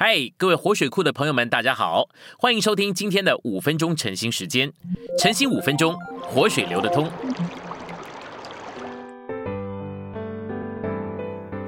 [0.00, 2.08] 嗨，各位活水库的朋友们，大家好，
[2.38, 4.72] 欢迎收听今天的五分钟晨兴时间。
[5.18, 7.10] 晨兴五分钟，活水流得通。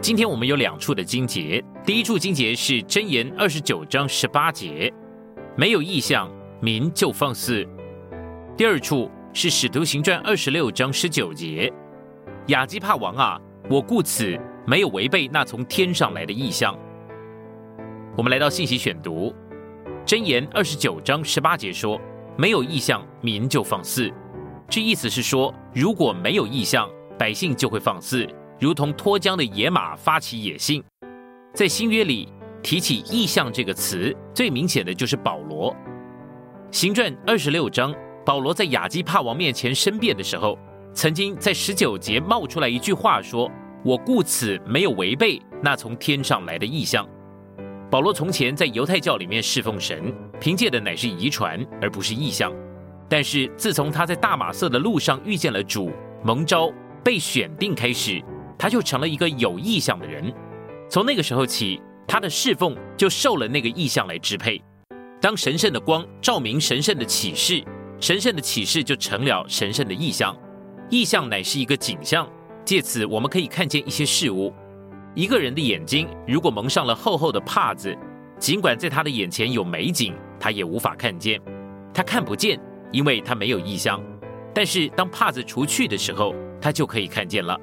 [0.00, 4.94] 今天我们有两处的经节，第一处经节是箴言二十九章十八节，
[5.56, 6.30] 没有意向，
[6.62, 7.64] 民就放肆；
[8.56, 11.72] 第二处是使徒行传二十六章十九节，
[12.46, 16.78] 亚基帕王啊，我故此没有违背那从天上来的意象。
[18.16, 19.32] 我们来到信息选读，
[20.04, 21.98] 箴言二十九章十八节说
[22.36, 24.12] ：“没有意向，民就放肆。”
[24.68, 28.28] 这意思是说，如果没有意向，百姓就会放肆。
[28.58, 30.82] 如同脱缰的野马发起野性，
[31.54, 32.28] 在新约里
[32.62, 35.74] 提起意象这个词，最明显的就是保罗。
[36.72, 37.94] 行传二十六章，
[38.26, 40.58] 保罗在亚基帕王面前申辩的时候，
[40.92, 43.48] 曾经在十九节冒出来一句话说
[43.84, 47.08] ：“我故此没有违背那从天上来的意象。”
[47.90, 52.52] 保罗从前在犹太教里面侍奉神，凭借的乃是遗传，而不是意象。
[53.08, 55.90] 但是自从他在大马色的路上遇见了主，
[56.22, 58.22] 蒙召被选定开始。
[58.56, 60.32] 他就成了一个有意向的人，
[60.88, 64.62] 从那个时候起，他的侍奉就受了那个意向来支配。
[65.20, 67.64] 当神圣的光照明神圣的启示，
[67.98, 70.36] 神圣的启示就成了神圣的意象。
[70.90, 72.28] 意象乃是一个景象，
[72.64, 74.52] 借此我们可以看见一些事物。
[75.14, 77.96] 一个人的眼睛如果蒙上了厚厚的帕子，
[78.38, 81.40] 尽管在他的眼前有美景，他也无法看见，
[81.92, 82.60] 他看不见，
[82.92, 84.00] 因为他没有意象。
[84.54, 87.58] 但是当帕子除去的时候，他就可以看见了。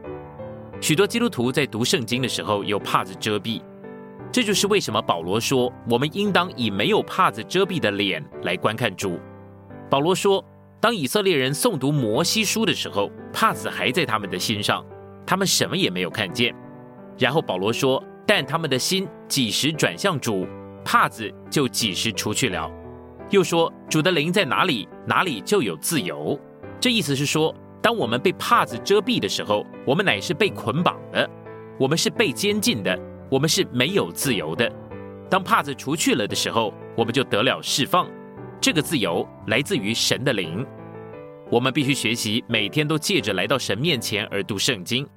[0.82, 3.62] 许多基督徒在读圣经的时候有帕子遮蔽，
[4.32, 9.20] 这就是为什么保罗说我们应当以没有帕子遮蔽的脸来观看主。
[9.90, 10.44] 保罗说，
[10.80, 14.86] 当以色列人诵读摩西书的时候，帕子还在他们的心上，
[15.26, 16.54] 他们什么也没有看见。
[17.18, 20.48] 然后保罗说，但他们的心几时转向主，
[20.84, 22.72] 帕子就几时除去了。
[23.30, 26.40] 又说，主的灵在哪里，哪里就有自由。
[26.80, 27.54] 这意思是说。
[27.80, 31.30] 当我们被帕子遮蔽的时候，我们乃是被捆绑的，
[31.80, 33.00] 我们是被监禁的，
[33.30, 34.70] 我们是没有自由的。
[35.30, 38.10] 当帕子除去了的时候，我们就得了释放。
[38.60, 40.66] 这个自由来自于神的灵。
[41.50, 45.08] 我们必须学习，每天都借着来到神面前而读圣经。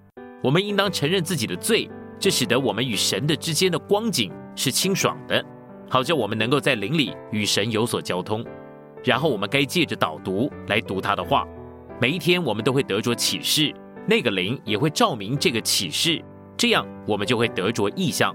[0.42, 5.44] 我们应当承认自己的罪，这使得我们与神的之间的光景是清爽的，
[5.88, 8.44] 好叫我们能够在灵里与神有所交通。
[9.04, 11.46] 然后我们该借着导读来读他的话。
[12.00, 13.74] 每一天，我们都会得着启示，
[14.06, 16.22] 那个灵也会照明这个启示，
[16.56, 18.34] 这样我们就会得着意象。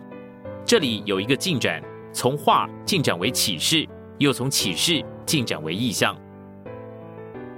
[0.64, 1.82] 这里有一个进展，
[2.14, 3.88] 从画进展为启示，
[4.20, 6.16] 又从启示进展为意象。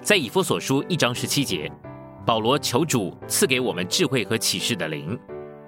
[0.01, 1.69] 在以弗所书一章十七节，
[2.27, 5.17] 保罗求主赐给我们智慧和启示的灵。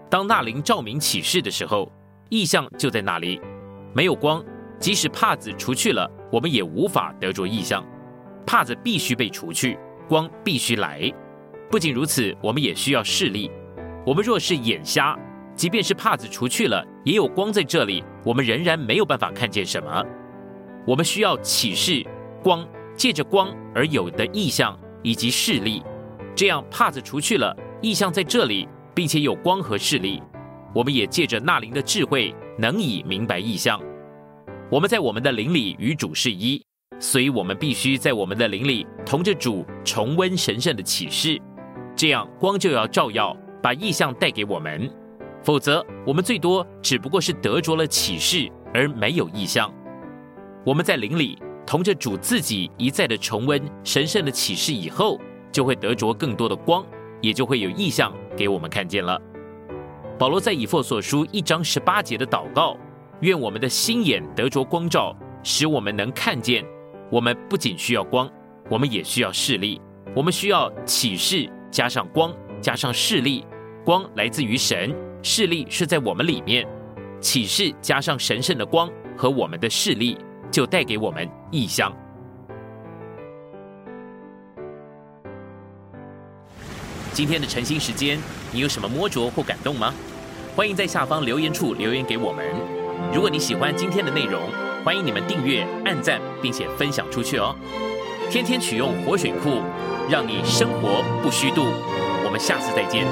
[0.09, 1.89] 当那灵照明启示的时候，
[2.27, 3.39] 意象就在那里。
[3.93, 4.43] 没有光，
[4.77, 7.81] 即使帕子除去了，我们也无法得着意象。
[8.45, 9.79] 帕子必须被除去。
[10.09, 11.09] 光必须来。
[11.71, 13.49] 不仅如此，我们也需要视力。
[14.05, 15.17] 我们若是眼瞎，
[15.55, 20.03] 即便是帕子除去了，也有光在这里，我们仍然没有办法看见什么。
[20.85, 22.05] 我们需要启示
[22.43, 25.81] 光，借着光而有的意象以及视力。
[26.39, 30.23] 这样帕子除去了，意象在这里，并且有光和视力。
[30.73, 33.77] 我们也借着那灵的智慧，能以明白意象。
[34.71, 36.63] 我们在我们的灵里与主是一。
[36.97, 41.37] 所以，我们必须在我们的灵里同着主重温神圣的启示，
[41.93, 44.89] 这样光就要照耀，把意象带给我们；
[45.43, 49.69] 否则，我们最多只不过是得着了启示，而没有意象。
[50.65, 55.19] 我们在灵里同着主自己一再的重温神圣的启示以后，
[55.51, 56.85] 就会得着更多的光，
[57.21, 59.21] 也就会有意象给我们看见了。
[60.17, 62.75] 保罗在以弗所书一章十八节的祷告：
[63.21, 66.65] 愿我们的心眼得着光照，使我们能看见。
[67.11, 68.29] 我们不仅需要光，
[68.69, 69.81] 我们也需要视力。
[70.15, 73.45] 我们需要启示加上光，加上视力。
[73.85, 74.93] 光来自于神，
[75.23, 76.67] 视力是在我们里面。
[77.21, 80.17] 启示加上神圣的光和我们的视力，
[80.51, 81.93] 就带给我们意象。
[87.19, 88.17] 今天的晨兴时间，
[88.49, 89.93] 你有什么摸着或感动吗？
[90.55, 92.45] 欢迎在下方留言处留言给我们。
[93.13, 94.43] 如果你喜欢今天的内容，
[94.85, 97.53] 欢迎你们订阅、按赞，并且分享出去哦！
[98.31, 99.61] 天天取用活水库，
[100.09, 101.65] 让你生活不虚度。
[102.23, 103.05] 我们下次再见。